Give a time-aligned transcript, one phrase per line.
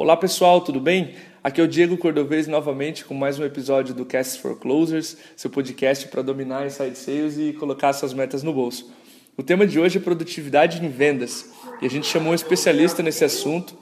[0.00, 1.16] Olá pessoal, tudo bem?
[1.42, 5.50] Aqui é o Diego Cordovez novamente com mais um episódio do Cast for Closers, seu
[5.50, 8.94] podcast para dominar inside sales e colocar suas metas no bolso.
[9.36, 11.50] O tema de hoje é produtividade em vendas
[11.82, 13.72] e a gente chamou um especialista nesse assunto,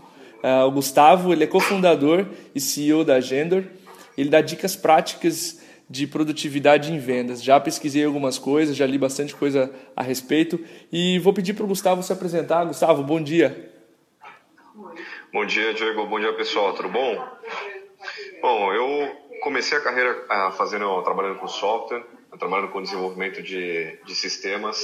[0.43, 2.25] uh, o Gustavo, ele é cofundador
[2.55, 3.65] e CEO da Agendor.
[4.17, 7.45] Ele dá dicas práticas de produtividade em vendas.
[7.45, 10.59] Já pesquisei algumas coisas, já li bastante coisa a respeito
[10.91, 12.65] e vou pedir para o Gustavo se apresentar.
[12.65, 13.76] Gustavo, bom dia.
[15.33, 16.07] Bom dia, Diego.
[16.07, 16.73] Bom dia, pessoal.
[16.75, 17.29] Tudo bom?
[18.41, 19.11] Bom, eu
[19.43, 22.05] comecei a carreira ah, fazendo, trabalhando com software,
[22.39, 24.81] trabalhando com desenvolvimento de, de sistemas.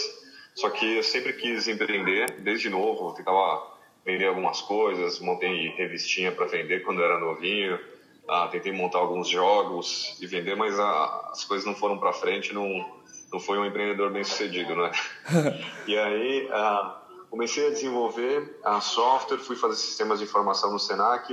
[0.54, 3.14] Só que eu sempre quis empreender, desde novo.
[3.14, 3.72] Tentava
[4.04, 7.78] vender algumas coisas, montei revistinha para vender quando eu era novinho.
[8.28, 12.52] Ah, tentei montar alguns jogos e vender, mas ah, as coisas não foram para frente.
[12.52, 13.00] Não,
[13.32, 14.90] não foi um empreendedor bem sucedido, né?
[15.86, 17.01] e aí ah,
[17.32, 21.32] comecei a desenvolver a software, fui fazer sistemas de informação no Senac,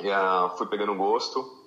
[0.00, 1.66] e, uh, fui pegando gosto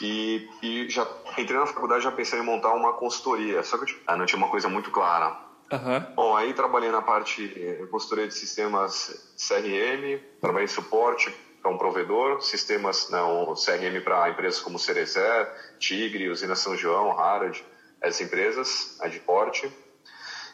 [0.00, 1.04] e, e, já
[1.36, 4.48] entrei na faculdade já pensei em montar uma consultoria, só que tipo, não tinha uma
[4.48, 5.36] coisa muito clara.
[5.72, 6.14] Uhum.
[6.14, 11.76] Bom, aí trabalhei na parte eh, consultoria de sistemas CRM, trabalhei em suporte para um
[11.76, 17.64] provedor, sistemas não, CRM para empresas como Cerezer, Tigre, Usina São João, Harald,
[18.00, 19.68] essas empresas, a de porte.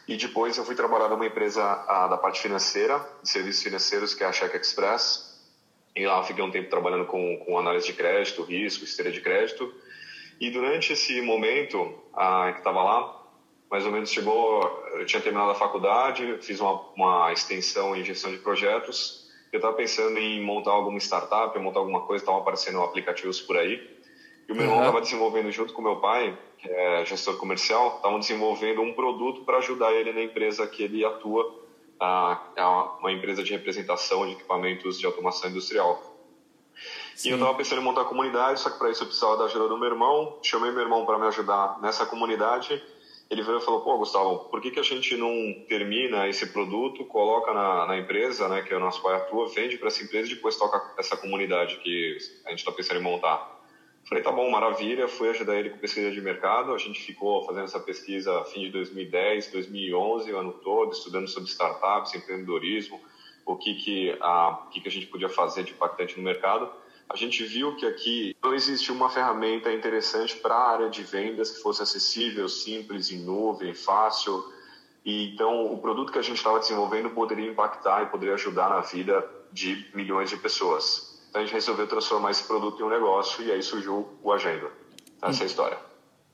[0.06, 4.24] E depois eu fui trabalhar numa empresa a, da parte financeira, de serviços financeiros, que
[4.24, 5.30] é a Check Express.
[5.94, 9.72] E lá fiquei um tempo trabalhando com, com análise de crédito, risco, esteira de crédito.
[10.40, 13.22] E durante esse momento a, que estava lá,
[13.70, 14.62] mais ou menos chegou,
[14.94, 19.30] eu tinha terminado a faculdade, fiz uma, uma extensão em gestão de projetos.
[19.52, 23.91] Eu estava pensando em montar alguma startup, montar alguma coisa, estavam aparecendo aplicativos por aí.
[24.52, 28.20] E o meu irmão estava desenvolvendo junto com meu pai, que é gestor comercial, estavam
[28.20, 31.62] desenvolvendo um produto para ajudar ele na empresa que ele atua,
[32.54, 32.62] é
[33.00, 36.02] uma empresa de representação de equipamentos de automação industrial.
[37.14, 37.28] Sim.
[37.28, 39.44] E eu estava pensando em montar a comunidade, só que para isso eu precisava da
[39.44, 40.38] ajuda do meu irmão.
[40.42, 42.82] Chamei meu irmão para me ajudar nessa comunidade.
[43.30, 45.32] Ele veio e falou: pô, Gustavo, por que, que a gente não
[45.66, 49.78] termina esse produto, coloca na, na empresa, né, que é o nosso pai atua, vende
[49.78, 53.51] para essa empresa e depois toca essa comunidade que a gente está pensando em montar?
[54.04, 55.06] Falei, tá bom, maravilha.
[55.08, 56.74] Fui ajudar ele com pesquisa de mercado.
[56.74, 61.48] A gente ficou fazendo essa pesquisa fim de 2010, 2011, o ano todo, estudando sobre
[61.48, 63.00] startups, empreendedorismo,
[63.46, 66.70] o que que a, o que que a gente podia fazer de impactante no mercado.
[67.08, 71.50] A gente viu que aqui não existe uma ferramenta interessante para a área de vendas
[71.50, 74.42] que fosse acessível, simples, em nuvem, fácil.
[75.04, 78.80] E então o produto que a gente estava desenvolvendo poderia impactar e poderia ajudar na
[78.80, 81.11] vida de milhões de pessoas.
[81.32, 84.66] Então a gente resolveu transformar esse produto em um negócio e aí surgiu o Agenda.
[85.22, 85.78] Essa é a história.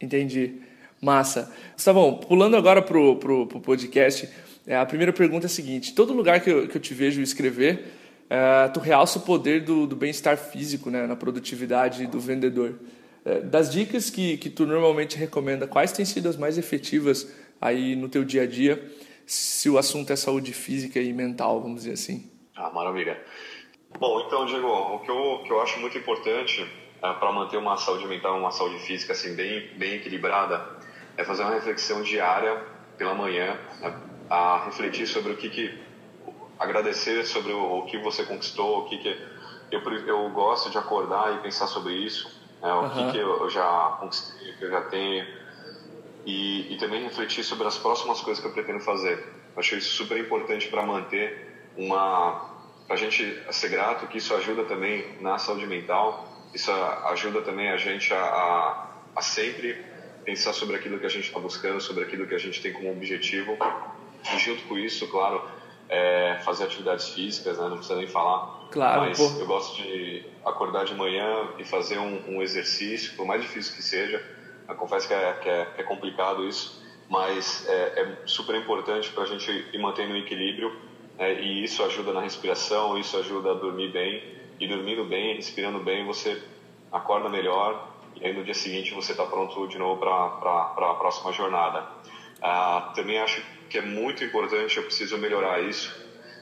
[0.00, 0.60] Entendi.
[1.00, 1.54] Massa.
[1.72, 4.28] Gustavo, pulando agora pro, pro, pro podcast,
[4.66, 7.20] é, a primeira pergunta é a seguinte: todo lugar que eu, que eu te vejo
[7.20, 7.92] escrever,
[8.28, 12.75] é, tu realça o poder do, do bem-estar físico né, na produtividade do vendedor.
[13.25, 17.94] É, das dicas que, que tu normalmente recomenda, quais têm sido as mais efetivas aí
[17.94, 18.84] no teu dia a dia,
[19.25, 22.28] se o assunto é saúde física e mental, vamos dizer assim?
[22.56, 23.22] Ah, maravilha.
[23.97, 26.69] Bom, então, Diego, o que eu, que eu acho muito importante
[27.03, 30.69] é, para manter uma saúde mental, uma saúde física assim bem, bem equilibrada,
[31.16, 32.60] é fazer uma reflexão diária
[32.97, 33.97] pela manhã, né,
[34.28, 35.78] a refletir sobre o que, que
[36.59, 39.16] agradecer sobre o, o, que você conquistou, o que, que
[39.71, 42.28] eu, eu gosto de acordar e pensar sobre isso,
[42.60, 42.91] né, o uhum.
[42.91, 45.27] que, que eu já conquistei, o que eu já tenho,
[46.27, 49.19] e, e também refletir sobre as próximas coisas que eu pretendo fazer.
[49.54, 52.58] Eu acho isso super importante para manter uma
[52.88, 57.76] a gente ser grato, que isso ajuda também na saúde mental, isso ajuda também a
[57.76, 59.84] gente a, a, a sempre
[60.25, 62.91] pensar sobre aquilo que a gente está buscando, sobre aquilo que a gente tem como
[62.91, 63.56] objetivo.
[64.34, 65.43] E junto com isso, claro,
[65.88, 67.69] é fazer atividades físicas, né?
[67.69, 68.69] não precisa nem falar.
[68.71, 69.41] Claro, mas pô.
[69.41, 73.82] eu gosto de acordar de manhã e fazer um, um exercício, por mais difícil que
[73.82, 74.22] seja.
[74.69, 79.22] Eu confesso que é, que é, é complicado isso, mas é, é super importante para
[79.22, 80.88] a gente ir mantendo o equilíbrio
[81.19, 81.41] né?
[81.41, 86.04] e isso ajuda na respiração, isso ajuda a dormir bem, e dormindo bem, respirando bem,
[86.04, 86.42] você
[86.91, 91.33] acorda melhor, e aí no dia seguinte você está pronto de novo para a próxima
[91.33, 91.87] jornada.
[92.42, 95.95] Ah, também acho que é muito importante, eu preciso melhorar isso,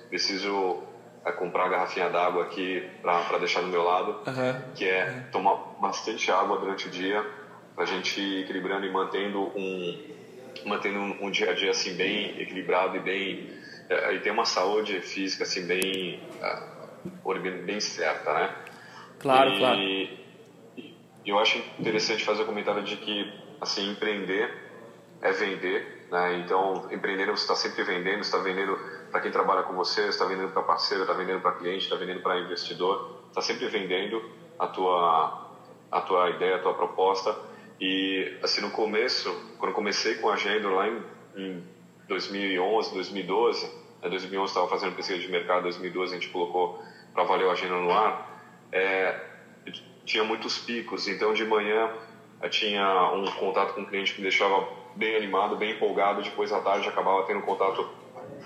[0.08, 0.82] preciso
[1.24, 4.72] é, comprar a garrafinha d'água aqui para deixar do meu lado, uhum.
[4.74, 7.24] que é tomar bastante água durante o dia,
[7.74, 10.04] para a gente ir equilibrando e mantendo um,
[10.64, 13.50] mantendo um, um dia a dia assim bem equilibrado e bem
[13.88, 18.54] e tem uma saúde física assim bem uh, bem certa, né?
[19.18, 19.80] Claro, e, claro.
[19.80, 20.26] E
[21.26, 24.52] eu acho interessante fazer o comentário de que assim empreender
[25.22, 26.38] é vender, né?
[26.38, 28.78] Então empreendendo você está sempre vendendo, está vendendo
[29.10, 32.20] para quem trabalha com você, está vendendo para parceiro, está vendendo para cliente, está vendendo
[32.20, 34.22] para investidor, está sempre vendendo
[34.58, 35.50] a tua,
[35.90, 37.36] a tua ideia, a tua proposta.
[37.80, 41.02] E, assim, no começo, quando comecei com a Agenda lá em,
[41.36, 41.62] em
[42.08, 43.70] 2011, 2012,
[44.02, 46.80] em 2011 estava fazendo pesquisa de mercado, em 2012 a gente colocou
[47.12, 48.36] para valer a Agenda no ar,
[48.70, 49.20] é,
[50.06, 51.08] tinha muitos picos.
[51.08, 51.90] Então, de manhã,
[52.40, 56.22] eu tinha um contato com um cliente que me deixava bem animado, bem empolgado.
[56.22, 57.88] Depois, à tarde, acabava tendo um contato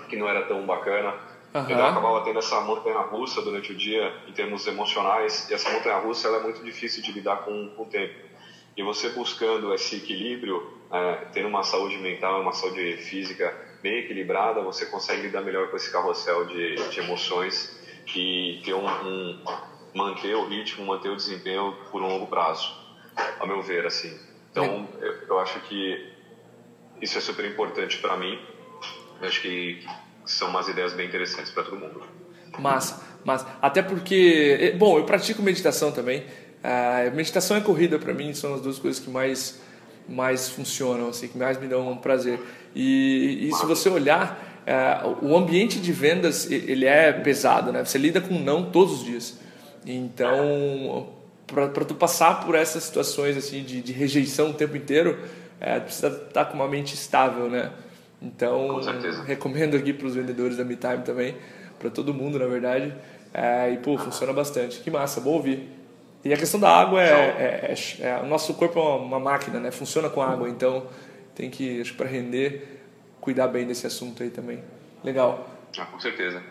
[0.09, 1.13] que não era tão bacana.
[1.53, 1.61] Uhum.
[1.63, 5.49] Então, acabava tendo essa montanha-russa durante o dia, em termos emocionais.
[5.49, 8.30] E essa montanha-russa é muito difícil de lidar com, com o tempo.
[8.75, 14.61] E você buscando esse equilíbrio, é, tendo uma saúde mental, uma saúde física bem equilibrada,
[14.61, 17.77] você consegue lidar melhor com esse carrossel de, de emoções
[18.15, 19.43] e ter um, um,
[19.93, 22.73] manter o ritmo, manter o desempenho por um longo prazo,
[23.39, 24.17] a meu ver, assim.
[24.51, 26.11] Então, eu, eu acho que
[27.01, 28.39] isso é super importante para mim.
[29.21, 29.83] Eu acho que
[30.25, 32.03] são umas ideias bem interessantes para todo mundo.
[32.59, 36.25] Massa, mas até porque, eh, bom, eu pratico meditação também.
[36.63, 39.59] A meditação e corrida para mim são as duas coisas que mais
[40.07, 42.39] mais funcionam, assim, que mais me dão um prazer.
[42.75, 47.83] E, e se você olhar, é, o ambiente de vendas ele é pesado, né?
[47.83, 49.39] Você lida com não todos os dias.
[49.85, 51.09] Então,
[51.47, 55.17] para tu passar por essas situações assim de, de rejeição o tempo inteiro,
[55.59, 57.71] é, precisa estar com uma mente estável, né?
[58.21, 58.79] Então,
[59.25, 61.35] recomendo aqui para os vendedores da MeTime também,
[61.79, 62.93] para todo mundo, na verdade.
[63.33, 64.79] É, e, pô, funciona bastante.
[64.79, 65.67] Que massa, bom ouvir.
[66.23, 69.59] E a questão da água é, é, é, é, o nosso corpo é uma máquina,
[69.59, 69.71] né?
[69.71, 70.87] Funciona com água, então
[71.33, 72.81] tem que, acho para render,
[73.19, 74.63] cuidar bem desse assunto aí também.
[75.03, 75.49] Legal.
[75.77, 76.43] Ah, com certeza.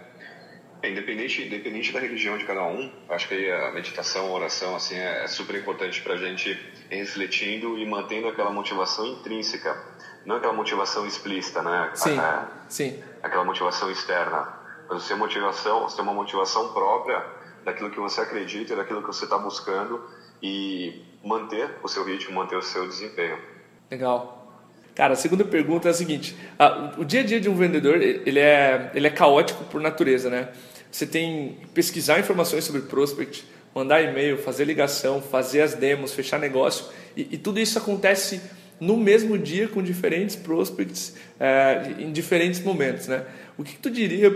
[0.82, 4.96] É, independente, independente da religião de cada um, acho que a meditação, a oração, assim,
[4.96, 6.50] é, é super importante para a gente
[6.90, 9.76] ir refletindo e mantendo aquela motivação intrínseca,
[10.24, 11.90] não aquela motivação explícita, né?
[11.94, 13.04] Sim, é, sim.
[13.22, 14.58] Aquela motivação externa.
[14.88, 17.22] Mas você, motivação, tem uma motivação própria
[17.64, 20.02] daquilo que você acredita, daquilo que você está buscando
[20.42, 23.38] e manter o seu ritmo, manter o seu desempenho.
[23.90, 24.40] Legal.
[24.94, 26.36] Cara, a segunda pergunta é a seguinte:
[26.98, 30.48] o dia a dia de um vendedor ele é, ele é caótico por natureza, né?
[30.90, 36.38] Você tem que pesquisar informações sobre prospect, mandar e-mail, fazer ligação, fazer as demos, fechar
[36.38, 36.86] negócio
[37.16, 38.40] e, e tudo isso acontece
[38.80, 43.24] no mesmo dia com diferentes prospects é, em diferentes momentos, né?
[43.56, 44.30] O que, que tu diria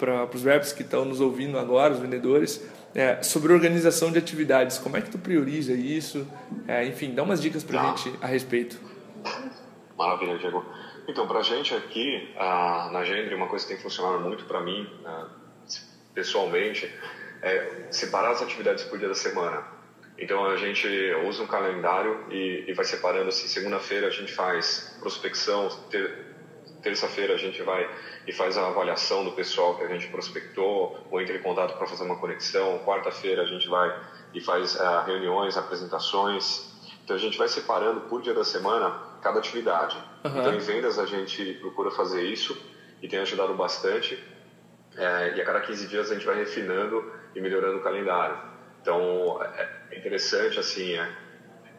[0.00, 4.78] para os reps que estão nos ouvindo agora, os vendedores, é, sobre organização de atividades?
[4.78, 6.26] Como é que tu prioriza isso?
[6.66, 8.80] É, enfim, dá umas dicas para a gente a respeito.
[9.96, 10.64] Maravilha, Diego.
[11.06, 14.62] Então, para a gente aqui ah, na Gendre, uma coisa que tem funcionado muito para
[14.62, 15.28] mim, ah,
[16.14, 16.90] pessoalmente,
[17.42, 19.62] é separar as atividades por dia da semana.
[20.18, 20.86] Então, a gente
[21.26, 26.29] usa um calendário e, e vai separando assim, segunda-feira a gente faz prospecção, ter,
[26.80, 27.88] terça-feira a gente vai
[28.26, 31.86] e faz a avaliação do pessoal que a gente prospectou ou entra em contato para
[31.86, 33.94] fazer uma conexão, quarta-feira a gente vai
[34.34, 36.70] e faz uh, reuniões, apresentações.
[37.04, 38.90] Então, a gente vai separando por dia da semana
[39.20, 39.96] cada atividade.
[40.24, 40.38] Uhum.
[40.38, 42.56] Então, em vendas, a gente procura fazer isso
[43.02, 44.22] e tem ajudado bastante.
[44.96, 48.38] É, e a cada 15 dias a gente vai refinando e melhorando o calendário.
[48.82, 49.40] Então,
[49.90, 51.08] é interessante, assim, é,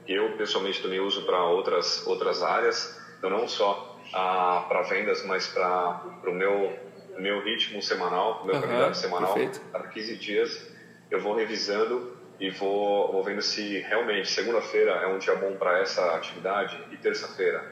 [0.08, 5.48] eu pessoalmente também uso para outras, outras áreas, então não só ah, para vendas, mas
[5.48, 6.78] para o meu,
[7.18, 9.34] meu ritmo semanal, meu uhum, calendário semanal.
[9.34, 9.62] Perfeito.
[9.72, 10.72] Cada 15 dias
[11.10, 15.80] eu vou revisando e vou, vou vendo se realmente segunda-feira é um dia bom para
[15.80, 17.64] essa atividade e terça-feira.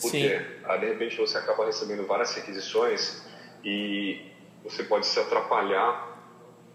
[0.00, 3.24] Porque ah, de repente você acaba recebendo várias requisições
[3.64, 4.30] e
[4.64, 6.08] você pode se atrapalhar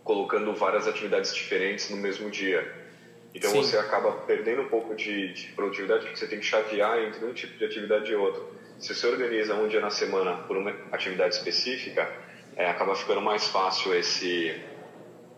[0.03, 2.85] colocando várias atividades diferentes no mesmo dia.
[3.33, 3.63] Então Sim.
[3.63, 7.33] você acaba perdendo um pouco de, de, produtividade porque você tem que chavear entre um
[7.33, 8.47] tipo de atividade e outro.
[8.79, 12.11] Se você organiza um dia na semana por uma atividade específica,
[12.55, 14.55] é, acaba ficando mais fácil esse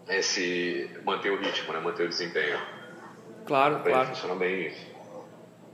[0.09, 1.79] esse manter o ritmo, né?
[1.79, 2.57] manter o desempenho.
[3.45, 4.07] Claro, claro.
[4.09, 4.97] Funciona bem isso.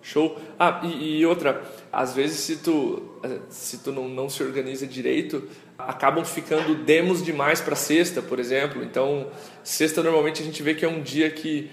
[0.02, 0.38] Show.
[0.60, 5.48] Ah, e, e, outra, às vezes se tu, se tu não, não se organiza direito,
[5.78, 8.84] acabam ficando demos demais para sexta, por exemplo.
[8.84, 9.32] Então,
[9.64, 11.72] sexta normalmente a gente vê que é um dia que,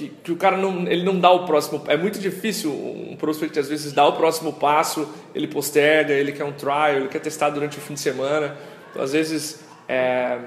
[0.00, 1.84] que, que, o cara não, ele não dá o próximo.
[1.86, 6.44] É muito difícil um prospect às vezes dar o próximo passo, ele posterga, ele quer
[6.44, 8.56] um trial, ele quer testar durante o fim de semana.
[8.90, 10.38] Então, às vezes é,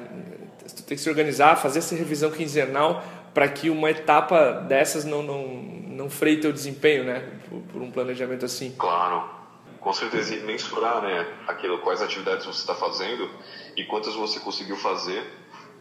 [0.75, 5.21] tu tem que se organizar, fazer essa revisão quinzenal para que uma etapa dessas não,
[5.21, 7.23] não, não freie teu desempenho, né?
[7.47, 8.73] Por, por, um planejamento assim.
[8.75, 9.29] Claro,
[9.79, 10.35] com certeza.
[10.37, 11.27] Mensurar, né?
[11.47, 13.29] Aquilo, quais atividades você está fazendo
[13.77, 15.23] e quantas você conseguiu fazer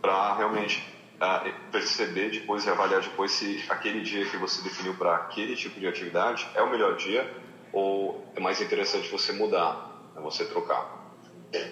[0.03, 0.92] para realmente
[1.23, 5.79] uh, perceber depois e avaliar depois se aquele dia que você definiu para aquele tipo
[5.79, 7.31] de atividade é o melhor dia
[7.73, 10.21] ou é mais interessante você mudar, né?
[10.21, 11.01] você trocar.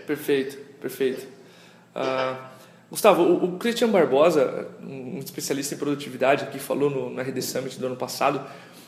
[0.07, 1.26] Perfeito, perfeito.
[1.95, 2.37] Uh,
[2.90, 7.78] Gustavo, o, o, Christian Barbosa, um especialista em produtividade que falou no, na RD Summit
[7.78, 8.45] do ano passado,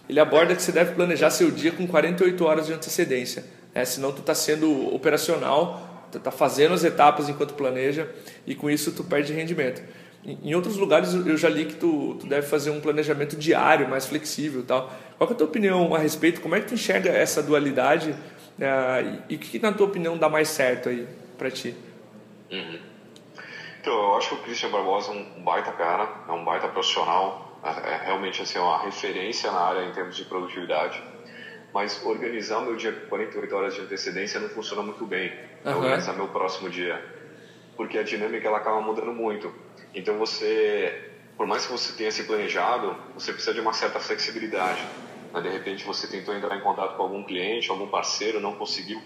[0.08, 3.84] ele aborda que você deve planejar seu dia com 48 horas de antecedência, né?
[3.84, 8.08] senão tu está sendo operacional, tu está fazendo as etapas enquanto planeja
[8.46, 9.82] e com isso tu perde rendimento.
[10.24, 14.06] Em outros lugares eu já li que tu, tu deve fazer um planejamento diário, mais
[14.06, 14.92] flexível tal.
[15.18, 16.40] Qual é a tua opinião a respeito?
[16.40, 20.28] Como é que tu enxerga essa dualidade uh, e o que, na tua opinião dá
[20.28, 21.74] mais certo aí para ti?
[22.52, 22.78] Uhum.
[23.80, 27.58] Então, eu acho que o Christian Barbosa é um baita cara, é um baita profissional,
[27.64, 31.02] é, é realmente assim, uma referência na área em termos de produtividade.
[31.74, 35.32] Mas organizar o meu dia com 48 horas de antecedência não funciona muito bem.
[35.64, 35.78] Uhum.
[35.78, 37.02] Organizar meu próximo dia.
[37.76, 39.52] Porque a dinâmica ela acaba mudando muito.
[39.94, 44.82] Então você, por mais que você tenha se planejado, você precisa de uma certa flexibilidade.
[45.32, 45.40] Né?
[45.40, 49.00] De repente você tentou entrar em contato com algum cliente, algum parceiro, não conseguiu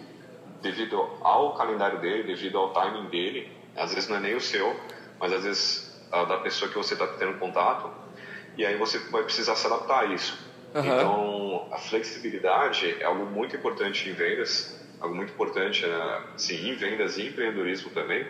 [0.63, 3.51] devido ao calendário dele, devido ao timing dele.
[3.77, 4.79] Às vezes não é nem o seu,
[5.21, 7.91] mas às vezes da pessoa que você está tendo contato.
[8.57, 10.39] E aí você vai precisar se adaptar a isso.
[10.75, 10.85] Uhum.
[10.85, 16.23] Então, a flexibilidade é algo muito importante em vendas, algo muito importante, né?
[16.37, 18.27] sim, em vendas e empreendedorismo também.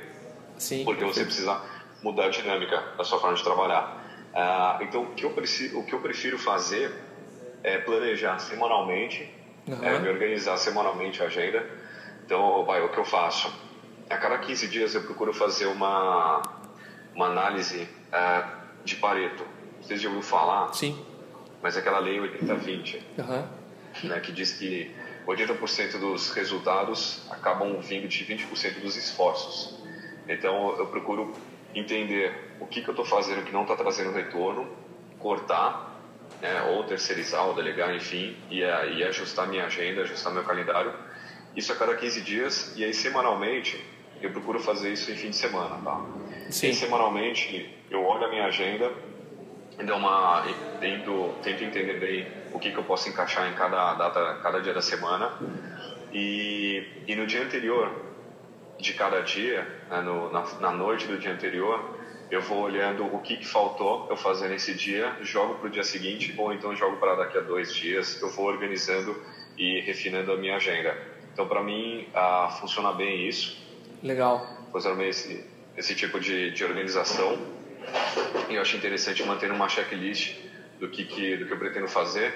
[0.59, 0.85] Sim.
[0.85, 1.61] Porque você precisa
[2.03, 4.05] mudar a dinâmica da sua forma de trabalhar.
[4.33, 6.93] Uh, então, o que, eu preciso, o que eu prefiro fazer
[7.63, 9.33] é planejar semanalmente,
[9.67, 9.83] uhum.
[9.83, 11.65] é, me organizar semanalmente a agenda.
[12.25, 13.53] Então, vai, o que eu faço?
[14.11, 16.43] A cada 15 dias eu procuro fazer uma,
[17.15, 18.47] uma análise uh,
[18.85, 19.45] de Pareto.
[19.81, 20.73] Vocês já ouviram falar?
[20.75, 21.03] Sim.
[21.63, 24.09] Mas é aquela lei 80-20, uhum.
[24.09, 24.95] né, que diz que
[25.27, 29.77] 80% dos resultados acabam vindo de 20% dos esforços.
[30.29, 31.35] Então, eu procuro
[31.79, 34.67] entender o que, que eu estou fazendo que não está trazendo retorno,
[35.19, 36.01] cortar,
[36.41, 40.93] né, ou terceirizar, ou delegar, enfim, e, e ajustar minha agenda, ajustar meu calendário.
[41.55, 43.83] Isso a cada 15 dias, e aí semanalmente
[44.21, 46.05] eu procuro fazer isso em fim de semana, tá?
[46.51, 46.71] Sim.
[46.71, 48.91] E semanalmente eu olho a minha agenda
[49.79, 50.45] e dou uma,
[50.81, 54.73] tento, tento entender bem o que, que eu posso encaixar em cada data, cada dia
[54.73, 55.33] da semana.
[56.13, 58.06] E, e no dia anterior
[58.79, 61.99] de cada dia, né, no, na, na, noite do dia anterior,
[62.31, 65.85] eu vou olhando o que, que faltou eu fazer nesse dia, jogo para o dia
[65.85, 68.21] seguinte ou então jogo para daqui a dois dias.
[68.21, 69.17] Eu vou organizando
[69.57, 70.97] e refinando a minha agenda.
[71.33, 73.57] Então, para mim, ah, funciona bem isso.
[74.03, 74.47] Legal.
[74.73, 75.45] Funciona bem esse,
[75.77, 77.39] esse tipo de, de organização.
[78.49, 80.37] E eu acho interessante manter uma checklist
[80.81, 82.35] do que, que, do que eu pretendo fazer,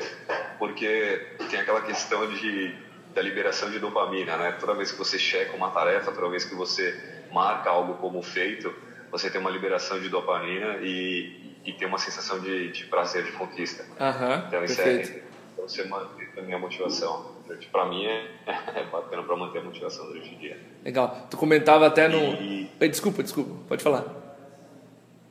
[0.59, 2.75] porque tem aquela questão de
[3.14, 4.52] da liberação de dopamina, né?
[4.52, 6.99] Toda vez que você checa uma tarefa, toda vez que você
[7.33, 8.73] marca algo como feito,
[9.11, 13.33] você tem uma liberação de dopamina e, e tem uma sensação de, de prazer, de
[13.33, 13.83] conquista.
[13.83, 15.19] Uhum, então isso perfeito.
[15.19, 17.38] é então, você mantém também a motivação.
[17.73, 20.57] Para mim é, é bacana para manter a motivação durante o dia.
[20.85, 21.26] Legal.
[21.31, 22.35] Tu comentava até no.
[22.40, 22.71] E...
[22.88, 23.55] Desculpa, desculpa.
[23.69, 24.05] Pode falar.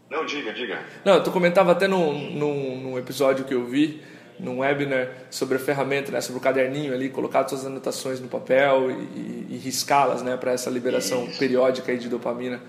[0.09, 0.83] Não, diga, diga.
[1.05, 4.03] Não, tu comentava até no, no, no episódio que eu vi
[4.39, 8.89] num webinar sobre a ferramenta, né, sobre o caderninho ali, colocar suas anotações no papel
[8.89, 11.37] e, e riscá-las né, para essa liberação Isso.
[11.37, 12.61] periódica aí de dopamina.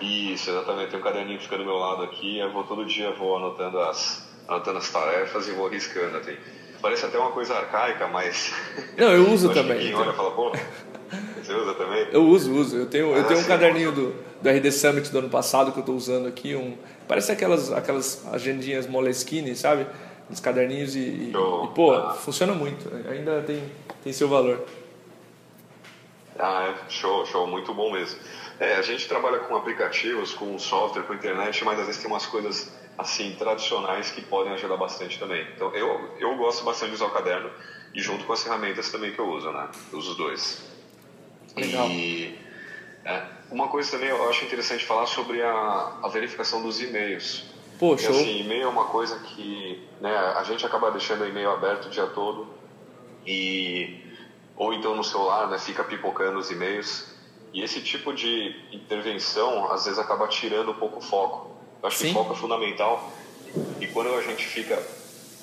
[0.00, 0.90] Isso, exatamente.
[0.90, 3.80] Tem um caderninho que fica do meu lado aqui, eu vou todo dia vou anotando
[3.80, 6.16] as, anotando as tarefas e vou riscando.
[6.18, 6.36] Assim.
[6.80, 8.52] Parece até uma coisa arcaica, mas.
[8.96, 9.78] Não, eu uso também.
[9.78, 10.52] Quem olha fala, pô,
[11.42, 12.08] você usa também?
[12.12, 12.76] Eu uso, uso.
[12.76, 15.78] Eu tenho, ah, eu tenho um caderninho do, do RD Summit do ano passado que
[15.78, 16.76] eu estou usando aqui, um
[17.08, 19.86] Parece aquelas, aquelas agendinhas Moleskine, sabe?
[20.28, 22.90] Os caderninhos e, e, e, pô, funciona muito.
[23.08, 23.62] Ainda tem,
[24.02, 24.64] tem seu valor.
[26.38, 26.90] Ah, é.
[26.90, 27.46] Show, show.
[27.46, 28.18] Muito bom mesmo.
[28.58, 32.26] É, a gente trabalha com aplicativos, com software, com internet, mas às vezes tem umas
[32.26, 35.46] coisas assim tradicionais que podem ajudar bastante também.
[35.54, 37.50] Então eu, eu gosto bastante de usar o caderno
[37.94, 39.68] e junto com as ferramentas também que eu uso, né?
[39.92, 40.75] Eu uso os dois.
[41.56, 41.88] Legal.
[41.88, 42.38] E
[43.04, 47.44] é, uma coisa também eu acho interessante falar sobre a, a verificação dos e-mails.
[47.78, 48.10] Poxa.
[48.10, 51.90] Assim, e-mail é uma coisa que né, a gente acaba deixando o e-mail aberto o
[51.90, 52.46] dia todo
[53.26, 54.02] e
[54.56, 57.14] ou então no celular, né, fica pipocando os e-mails.
[57.52, 61.56] E esse tipo de intervenção às vezes acaba tirando um pouco o foco.
[61.82, 62.04] Eu acho Sim.
[62.06, 63.12] que o foco é fundamental.
[63.80, 64.82] E quando a gente fica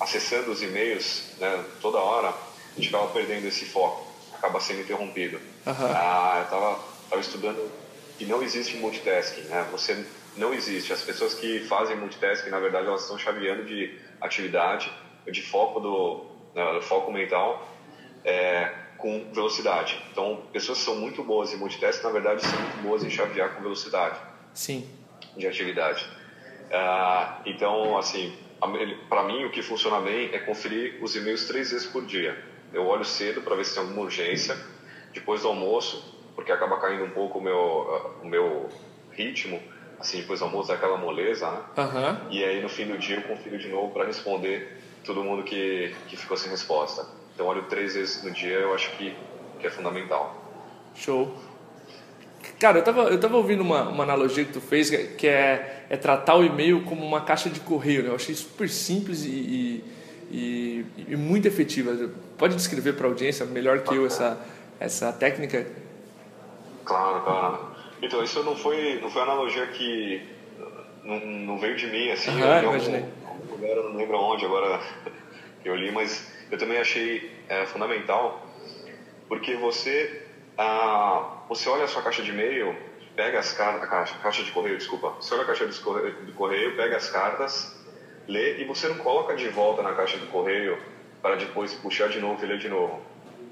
[0.00, 4.06] acessando os e-mails né, toda hora, a gente acaba perdendo esse foco,
[4.36, 5.38] acaba sendo interrompido.
[5.66, 5.74] Uhum.
[5.94, 7.70] Ah, eu tava estava estudando
[8.18, 9.66] que não existe multitasking, né?
[9.72, 10.04] Você
[10.36, 10.92] não existe.
[10.92, 14.90] As pessoas que fazem multitasking, na verdade, elas estão chaveando de atividade,
[15.26, 17.68] de foco do, né, foco mental
[18.24, 20.02] é, com velocidade.
[20.10, 23.54] Então, pessoas que são muito boas em multitasking, na verdade, são muito boas em chavear
[23.54, 24.18] com velocidade.
[24.52, 24.88] Sim.
[25.36, 26.08] De atividade.
[26.70, 28.34] Uh, então, assim,
[29.08, 32.36] para mim, o que funciona bem é conferir os e-mails três vezes por dia.
[32.74, 34.56] Eu olho cedo para ver se tem alguma urgência
[35.12, 38.68] depois do almoço, porque acaba caindo um pouco o meu, o meu
[39.12, 39.60] ritmo,
[39.98, 41.62] assim, depois do almoço, aquela moleza, né?
[41.78, 42.30] Uhum.
[42.30, 45.94] E aí no fim do dia eu confiro de novo para responder todo mundo que,
[46.08, 47.06] que ficou sem resposta.
[47.34, 49.14] Então olho três vezes no dia, eu acho que,
[49.60, 50.42] que é fundamental.
[50.94, 51.34] Show.
[52.58, 55.96] Cara, eu tava, eu tava ouvindo uma, uma analogia que tu fez, que é, é
[55.96, 58.02] tratar o e-mail como uma caixa de correio.
[58.02, 58.10] Né?
[58.10, 59.84] Eu achei super simples e, e,
[60.30, 62.10] e muito efetiva.
[62.36, 64.38] Pode descrever para a audiência melhor que eu essa,
[64.80, 65.66] essa técnica?
[66.84, 67.74] Claro, claro.
[68.02, 70.22] Então, isso não foi, não foi analogia que
[71.04, 72.30] não, não veio de mim, assim.
[72.30, 73.04] Uhum, eu imaginei.
[73.26, 74.80] Algum lugar, eu não lembro onde agora
[75.62, 78.46] que eu li, mas eu também achei é, fundamental,
[79.28, 80.24] porque você
[80.56, 82.76] ah, você olha a sua caixa de e-mail,
[83.16, 86.14] pega as cartas, a caixa, caixa de correio, desculpa, você olha a caixa de correio,
[86.24, 87.76] de correio, pega as cartas,
[88.26, 90.78] lê e você não coloca de volta na caixa do correio
[91.22, 93.00] para depois puxar de novo e ler de novo.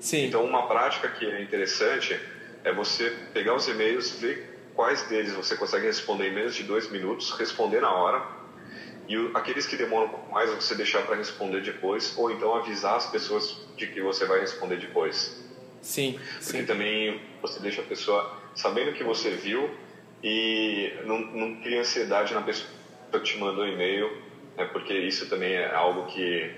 [0.00, 0.26] Sim.
[0.26, 2.19] Então, uma prática que é interessante
[2.64, 6.91] é você pegar os e-mails, ver quais deles você consegue responder em menos de dois
[6.91, 8.23] minutos, responder na hora,
[9.09, 12.97] e aqueles que demoram um pouco mais você deixar para responder depois, ou então avisar
[12.97, 15.43] as pessoas de que você vai responder depois.
[15.81, 16.19] Sim.
[16.35, 16.67] Porque sim.
[16.67, 19.69] também você deixa a pessoa sabendo que você viu
[20.23, 22.69] e não, não cria ansiedade na pessoa
[23.12, 24.11] que te mandou e-mail,
[24.56, 24.64] né?
[24.73, 26.54] porque isso também é algo que.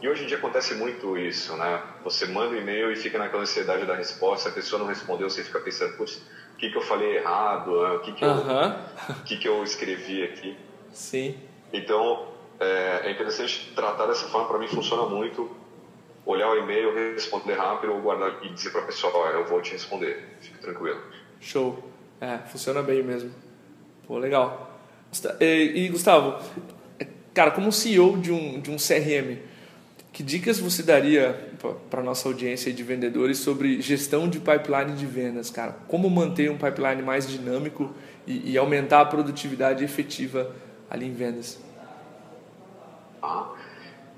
[0.00, 1.82] E hoje em dia acontece muito isso, né?
[2.04, 5.42] Você manda um e-mail e fica naquela ansiedade da resposta, a pessoa não respondeu, você
[5.42, 6.22] fica pensando, putz,
[6.54, 7.72] o que, que eu falei errado?
[7.72, 10.56] O que, que, eu, o que, que eu escrevi aqui?
[10.92, 11.36] Sim.
[11.72, 12.28] Então,
[12.60, 15.50] é, é interessante tratar dessa forma, para mim funciona muito
[16.24, 19.72] olhar o e-mail, responder rápido ou guardar e dizer para a pessoa, eu vou te
[19.72, 21.00] responder, fique tranquilo.
[21.40, 21.82] Show.
[22.20, 23.32] É, funciona bem mesmo.
[24.06, 24.78] Pô, legal.
[25.40, 26.42] E, Gustavo,
[27.38, 29.38] cara, como CEO de um, de um CRM,
[30.12, 31.38] que dicas você daria
[31.88, 35.76] para nossa audiência de vendedores sobre gestão de pipeline de vendas, cara?
[35.86, 37.94] Como manter um pipeline mais dinâmico
[38.26, 40.52] e, e aumentar a produtividade efetiva
[40.90, 41.62] ali em vendas?
[43.22, 43.52] Ah,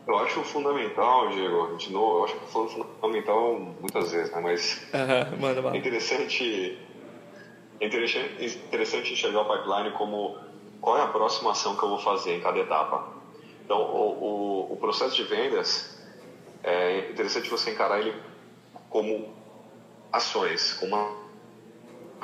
[0.08, 4.40] eu acho fundamental, Diego, de novo, eu acho que eu falo fundamental muitas vezes, né?
[4.42, 5.76] mas uhum, manda, manda.
[5.76, 6.78] é interessante,
[7.80, 10.38] é interessante, interessante enxergar o pipeline como
[10.80, 13.08] qual é a próxima ação que eu vou fazer em cada etapa.
[13.64, 15.98] Então, o, o, o processo de vendas,
[16.62, 18.14] é interessante você encarar ele
[18.88, 19.34] como
[20.12, 21.16] ações, como uma,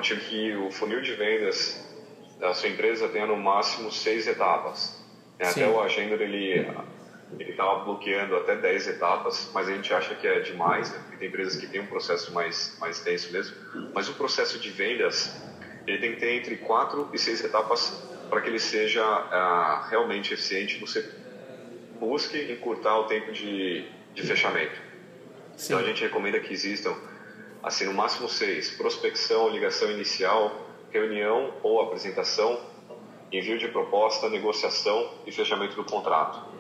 [0.03, 1.87] que o funil de vendas
[2.39, 5.05] da sua empresa tenha no máximo seis etapas.
[5.41, 6.67] Até o agenda ele
[7.39, 10.99] ele estava bloqueando até 10 etapas, mas a gente acha que é demais, né?
[11.03, 13.57] porque tem empresas que têm um processo mais, mais denso mesmo.
[13.93, 15.35] Mas o processo de vendas,
[15.87, 20.35] ele tem que ter entre 4 e 6 etapas para que ele seja ah, realmente
[20.35, 20.79] eficiente.
[20.79, 21.09] Você
[21.99, 23.85] busque encurtar o tempo de,
[24.15, 24.75] de fechamento.
[25.57, 25.73] Sim.
[25.73, 26.95] Então a gente recomenda que existam,
[27.63, 32.61] assim, no máximo 6, prospecção, ligação inicial, reunião ou apresentação,
[33.33, 36.57] envio de proposta, negociação e fechamento do contrato.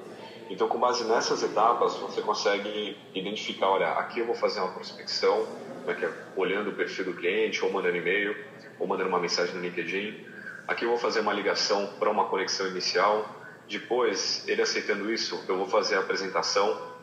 [0.48, 5.44] Então, com base nessas etapas, você consegue identificar, olha, aqui eu vou fazer uma prospecção,
[5.84, 8.36] né, é olhando o perfil do cliente, ou mandando e-mail,
[8.78, 10.24] ou mandando uma mensagem no LinkedIn.
[10.66, 13.28] Aqui eu vou fazer uma ligação para uma conexão inicial.
[13.68, 16.94] Depois, ele aceitando isso, eu vou fazer a apresentação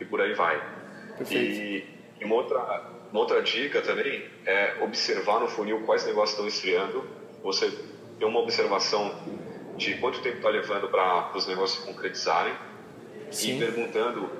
[0.00, 0.60] e por aí vai.
[1.30, 1.84] E,
[2.18, 7.04] e uma, outra, uma outra dica também é observar no funil quais negócios estão esfriando.
[7.42, 7.70] Você
[8.18, 9.14] tem uma observação
[9.76, 12.54] de quanto tempo está levando para os negócios se concretizarem
[13.30, 13.56] Sim.
[13.56, 14.30] e perguntando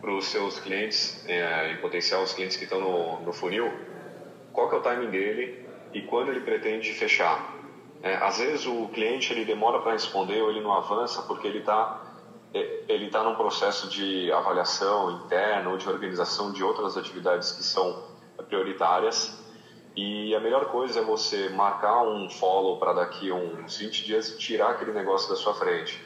[0.00, 3.70] para os seus clientes, é, em potencial os clientes que estão no, no funil,
[4.52, 7.59] qual que é o timing dele e quando ele pretende fechar.
[8.02, 11.58] É, às vezes o cliente ele demora para responder ou ele não avança porque ele
[11.58, 12.00] está
[12.54, 17.62] é, ele está num processo de avaliação interna ou de organização de outras atividades que
[17.62, 18.02] são
[18.48, 19.38] prioritárias
[19.96, 24.38] e a melhor coisa é você marcar um follow para daqui uns 20 dias e
[24.38, 26.00] tirar aquele negócio da sua frente.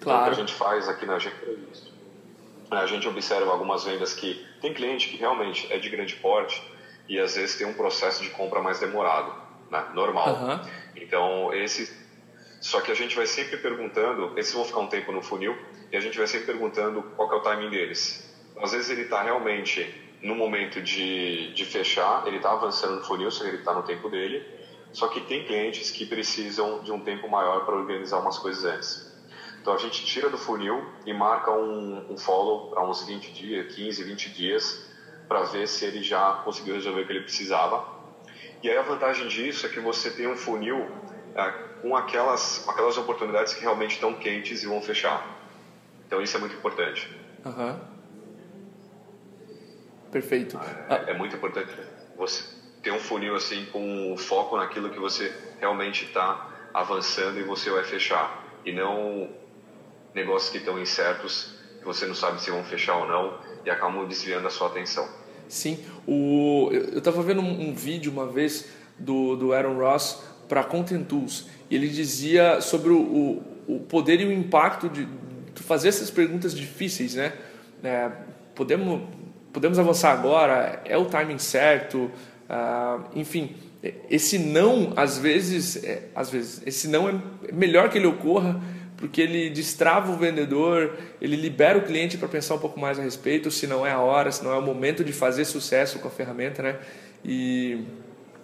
[0.00, 0.20] Claro.
[0.20, 1.92] Então, o que a gente faz aqui na agência é isso.
[2.70, 6.62] A gente observa algumas vendas que tem cliente que realmente é de grande porte
[7.08, 9.32] e às vezes tem um processo de compra mais demorado,
[9.72, 9.90] né?
[9.94, 10.34] normal.
[10.34, 10.60] Uhum.
[10.96, 12.00] Então, esse.
[12.60, 15.56] Só que a gente vai sempre perguntando, esses vão ficar um tempo no funil,
[15.90, 18.30] e a gente vai sempre perguntando qual é o timing deles.
[18.62, 23.30] Às vezes ele está realmente no momento de, de fechar, ele está avançando no funil,
[23.32, 24.46] se ele está no tempo dele,
[24.92, 29.12] só que tem clientes que precisam de um tempo maior para organizar umas coisas antes.
[29.60, 33.74] Então a gente tira do funil e marca um, um follow para uns 20 dias,
[33.74, 34.86] 15, 20 dias,
[35.26, 37.84] para ver se ele já conseguiu resolver o que ele precisava.
[38.62, 40.88] E aí a vantagem disso é que você tem um funil
[41.34, 45.26] é, com aquelas, aquelas oportunidades que realmente estão quentes e vão fechar.
[46.06, 47.10] Então isso é muito importante.
[47.44, 47.80] Uhum.
[50.12, 50.60] Perfeito.
[50.88, 51.74] É, é muito importante
[52.16, 52.44] você
[52.82, 57.84] ter um funil assim com foco naquilo que você realmente está avançando e você vai
[57.84, 59.28] fechar e não
[60.14, 64.06] negócios que estão incertos que você não sabe se vão fechar ou não e acabam
[64.06, 65.08] desviando a sua atenção.
[65.52, 70.64] Sim, o, eu estava vendo um, um, vídeo uma vez do, do Aaron Ross para
[70.64, 75.62] Content Tools e ele dizia sobre o, o, o poder e o impacto de, de,
[75.62, 77.34] fazer essas perguntas difíceis, né?
[77.84, 78.10] É,
[78.54, 79.02] podemos,
[79.52, 80.80] podemos avançar agora?
[80.86, 82.10] É o timing certo?
[82.48, 83.54] Ah, enfim,
[84.08, 87.14] esse não, às vezes, é, às vezes, esse não é
[87.52, 88.58] melhor que ele ocorra
[89.02, 93.02] porque ele destrava o vendedor, ele libera o cliente para pensar um pouco mais a
[93.02, 96.06] respeito, se não é a hora, se não é o momento de fazer sucesso com
[96.06, 96.78] a ferramenta, né?
[97.24, 97.84] E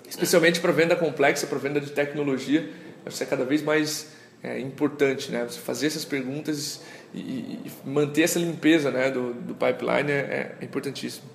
[0.08, 2.68] especialmente para venda complexa, para venda de tecnologia,
[3.04, 5.44] vai ser cada vez mais é, importante, né?
[5.44, 6.82] Você fazer essas perguntas
[7.14, 11.30] e, e manter essa limpeza, né, do, do pipeline é, é importantíssimo.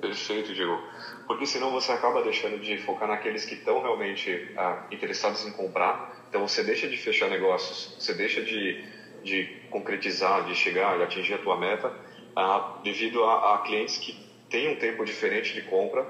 [0.00, 0.80] Perfeito, Diego.
[1.26, 6.14] Porque senão você acaba deixando de focar naqueles que estão realmente ah, interessados em comprar
[6.34, 8.84] então você deixa de fechar negócios, você deixa de,
[9.22, 11.94] de concretizar, de chegar, de atingir a tua meta,
[12.34, 14.18] ah, devido a, a, clientes que
[14.50, 16.04] têm um tempo diferente de compra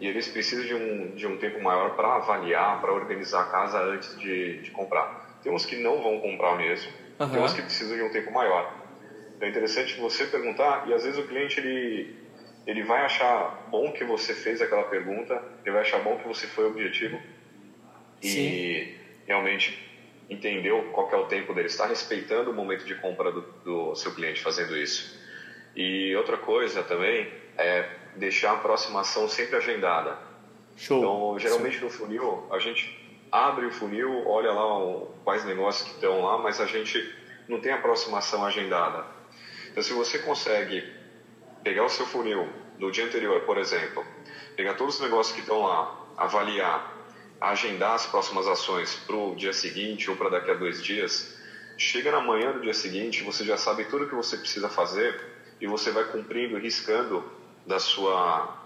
[0.00, 3.80] e eles precisam de um, de um tempo maior para avaliar, para organizar a casa
[3.80, 5.38] antes de, de comprar.
[5.40, 7.30] Tem uns que não vão comprar mesmo, uhum.
[7.30, 8.74] tem uns que precisam de um tempo maior.
[9.36, 12.12] Então é interessante você perguntar e às vezes o cliente ele,
[12.66, 16.46] ele vai achar bom que você fez aquela pergunta, ele vai achar bom que você
[16.46, 17.20] foi objetivo
[18.22, 18.94] e
[19.26, 19.90] realmente
[20.28, 24.14] entendeu qual é o tempo dele, está respeitando o momento de compra do, do seu
[24.14, 25.18] cliente fazendo isso.
[25.74, 30.18] E outra coisa também é deixar a aproximação sempre agendada.
[30.76, 30.98] Show.
[30.98, 31.84] Então, geralmente Sim.
[31.84, 32.98] no funil, a gente
[33.30, 37.14] abre o funil, olha lá o, quais negócios que estão lá, mas a gente
[37.48, 39.04] não tem aproximação agendada.
[39.70, 40.99] Então, se você consegue
[41.62, 44.04] pegar o seu funil no dia anterior, por exemplo,
[44.56, 46.96] pegar todos os negócios que estão lá, avaliar,
[47.40, 51.34] agendar as próximas ações para o dia seguinte ou para daqui a dois dias,
[51.76, 55.18] chega na manhã do dia seguinte, você já sabe tudo o que você precisa fazer
[55.60, 57.24] e você vai cumprindo, riscando
[57.66, 58.56] da sua,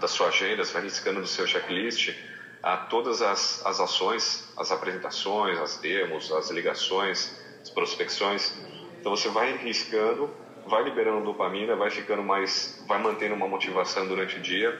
[0.00, 2.14] da sua agenda, você vai riscando do seu checklist
[2.62, 8.52] a todas as, as ações, as apresentações, as demos, as ligações, as prospecções.
[9.00, 10.30] Então você vai riscando,
[10.70, 14.78] vai liberando dopamina, vai ficando mais, vai mantendo uma motivação durante o dia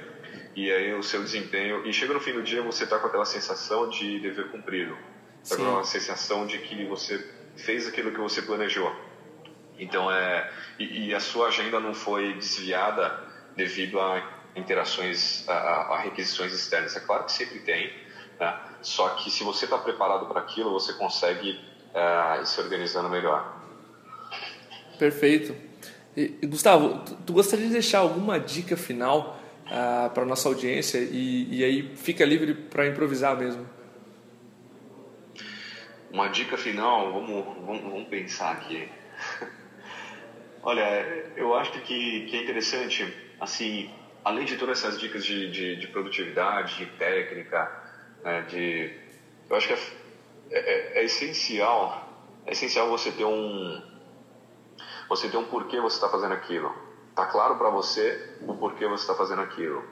[0.55, 3.25] e aí o seu desempenho e chega no fim do dia você está com aquela
[3.25, 4.97] sensação de dever cumprido,
[5.49, 7.19] tá com aquela sensação de que você
[7.57, 8.95] fez aquilo que você planejou.
[9.79, 14.23] Então é e, e a sua agenda não foi desviada devido a
[14.55, 16.97] interações, a, a requisições externas.
[16.97, 17.93] É claro que sempre tem,
[18.39, 18.59] né?
[18.81, 21.61] só que se você está preparado para aquilo, você consegue
[21.95, 23.61] uh, ir se organizando melhor.
[24.99, 25.70] Perfeito.
[26.17, 30.99] E, Gustavo, tu, tu gostaria de deixar alguma dica final uh, ah, para nossa audiência
[30.99, 33.69] e, e aí fica livre para improvisar mesmo.
[36.13, 38.89] Uma dica final, vamos, vamos, vamos pensar aqui.
[40.63, 40.83] Olha,
[41.37, 43.89] eu acho que, que é interessante, assim,
[44.25, 47.71] além de todas essas dicas de, de, de produtividade, de técnica,
[48.25, 48.93] né, de,
[49.49, 49.79] eu acho que é,
[50.51, 53.83] é, é, essencial, é essencial você ter um,
[55.11, 56.73] você ter um porquê você está fazendo aquilo.
[57.09, 59.83] Está claro para você o porquê você está fazendo aquilo.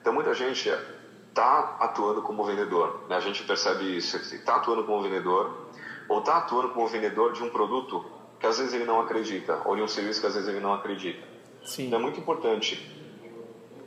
[0.00, 0.68] Então, muita gente
[1.28, 3.00] está atuando como vendedor.
[3.08, 3.16] Né?
[3.16, 4.16] A gente percebe isso.
[4.16, 5.66] Está atuando como vendedor
[6.08, 8.04] ou está atuando como vendedor de um produto
[8.38, 10.72] que às vezes ele não acredita ou de um serviço que às vezes ele não
[10.72, 11.26] acredita.
[11.64, 11.88] Sim.
[11.88, 12.88] Então, é muito importante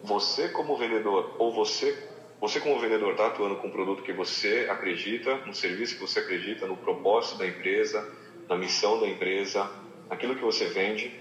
[0.04, 2.12] você como vendedor ou você
[2.42, 6.20] você como vendedor está atuando com um produto que você acredita, um serviço que você
[6.20, 8.08] acredita, no propósito da empresa,
[8.48, 9.68] na missão da empresa,
[10.10, 11.12] naquilo que você vende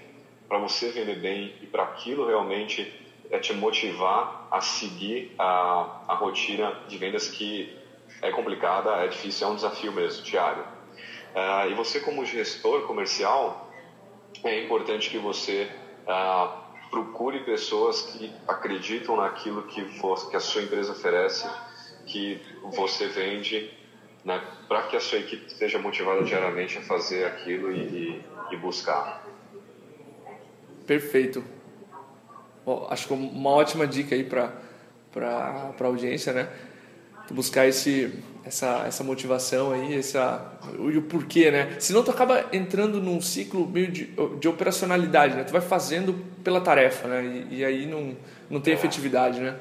[0.47, 2.91] para você vender bem e para aquilo realmente
[3.31, 7.75] é te motivar a seguir a, a rotina de vendas que
[8.21, 10.63] é complicada, é difícil, é um desafio mesmo, diário.
[10.63, 13.69] Uh, e você como gestor comercial,
[14.43, 15.69] é importante que você
[16.07, 21.49] uh, procure pessoas que acreditam naquilo que, você, que a sua empresa oferece,
[22.05, 23.71] que você vende,
[24.67, 29.23] para que a sua equipe esteja motivada diariamente a fazer aquilo e, e, e buscar.
[30.87, 31.43] Perfeito.
[32.65, 34.51] Bom, acho que uma ótima dica aí para
[35.79, 36.49] a audiência, né?
[37.33, 41.75] buscar esse, essa, essa motivação aí, essa, e o porquê, né?
[41.79, 45.43] Senão tu acaba entrando num ciclo meio de, de operacionalidade, né?
[45.43, 47.45] Tu vai fazendo pela tarefa, né?
[47.49, 48.15] E, e aí não,
[48.49, 48.75] não tem é.
[48.75, 49.55] efetividade, né?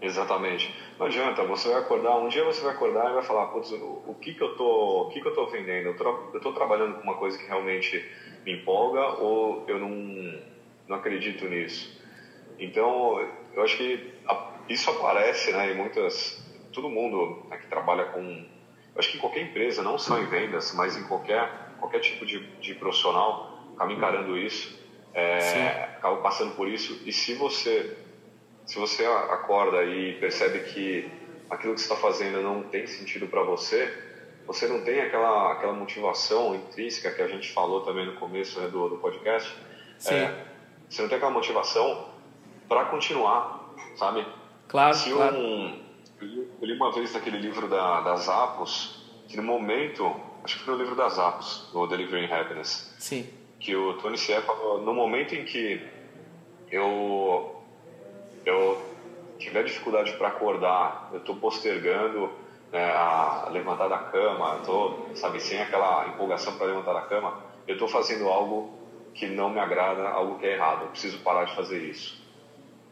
[0.00, 0.72] Exatamente.
[0.98, 4.16] Não adianta, você vai acordar, um dia você vai acordar e vai falar, putz, o,
[4.20, 5.88] que que eu tô, o que que eu tô vendendo?
[5.88, 8.02] Eu tô, eu tô trabalhando com uma coisa que realmente
[8.44, 10.40] me empolga ou eu não,
[10.88, 12.00] não acredito nisso.
[12.58, 13.20] Então,
[13.54, 14.14] eu acho que
[14.68, 16.42] isso aparece né, em muitas.
[16.72, 18.20] Todo mundo né, que trabalha com.
[18.20, 22.24] Eu acho que em qualquer empresa, não só em vendas, mas em qualquer, qualquer tipo
[22.24, 24.78] de, de profissional, acaba encarando isso,
[25.12, 27.02] é, acaba passando por isso.
[27.04, 27.96] E se você,
[28.66, 31.10] se você acorda e percebe que
[31.48, 34.04] aquilo que você está fazendo não tem sentido para você,
[34.46, 38.68] você não tem aquela, aquela motivação intrínseca que a gente falou também no começo né,
[38.68, 39.56] do, do podcast.
[40.06, 40.44] É,
[40.88, 42.08] você não tem aquela motivação
[42.68, 44.26] para continuar, sabe?
[44.68, 45.36] Claro, Se claro.
[45.36, 45.86] Um,
[46.20, 50.74] eu li uma vez naquele livro da, das Apos, que no momento, acho que foi
[50.74, 53.28] no livro das Apos, no Delivering Happiness, Sim.
[53.60, 55.80] que o Tony falou, no momento em que
[56.70, 57.55] eu,
[58.46, 58.80] eu
[59.38, 62.30] tiver dificuldade para acordar, eu estou postergando
[62.72, 67.74] né, a levantar da cama, estou, sabe, sem aquela empolgação para levantar da cama, eu
[67.74, 68.72] estou fazendo algo
[69.12, 72.24] que não me agrada, algo que é errado, eu preciso parar de fazer isso.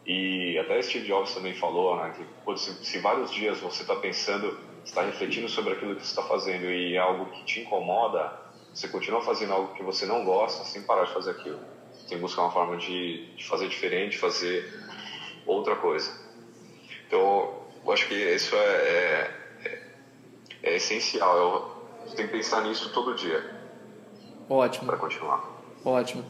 [0.05, 4.57] E até Steve Jobs também falou né, que se, se, vários dias você está pensando,
[4.83, 8.31] está refletindo sobre aquilo que você está fazendo e é algo que te incomoda,
[8.71, 11.59] você continua fazendo algo que você não gosta sem parar de fazer aquilo.
[12.07, 14.71] Tem que buscar uma forma de, de fazer diferente, fazer
[15.45, 16.11] outra coisa.
[17.07, 17.53] Então,
[17.85, 19.31] eu acho que isso é, é,
[19.63, 19.81] é,
[20.63, 21.37] é essencial.
[21.37, 23.43] Eu, você tem que pensar nisso todo dia.
[24.49, 24.85] Ótimo.
[24.85, 25.43] Para continuar.
[25.83, 26.25] Ótimo.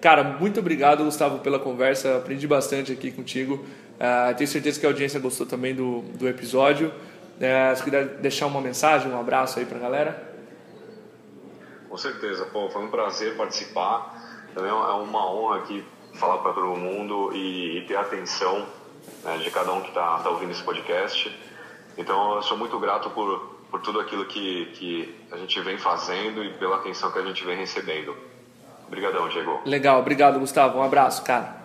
[0.00, 2.18] Cara, muito obrigado, Gustavo, pela conversa.
[2.18, 3.64] Aprendi bastante aqui contigo.
[3.94, 6.88] Uh, tenho certeza que a audiência gostou também do, do episódio.
[6.88, 10.34] Uh, se quiser deixar uma mensagem, um abraço aí para a galera.
[11.88, 12.44] Com certeza.
[12.46, 14.22] Pô, foi um prazer participar.
[14.54, 18.66] Também é uma honra aqui falar para todo mundo e, e ter a atenção
[19.22, 21.34] né, de cada um que está tá ouvindo esse podcast.
[21.96, 26.44] Então, eu sou muito grato por, por tudo aquilo que, que a gente vem fazendo
[26.44, 28.16] e pela atenção que a gente vem recebendo.
[28.86, 29.60] Obrigadão, Diego.
[29.64, 30.78] Legal, obrigado, Gustavo.
[30.78, 31.62] Um abraço, cara.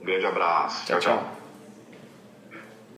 [0.00, 0.86] Um grande abraço.
[0.86, 1.00] tchau.
[1.00, 1.18] tchau.
[1.18, 1.41] tchau.